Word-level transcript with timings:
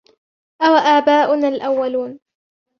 أوآباؤنا 0.61 1.47
الأولون 1.47 2.19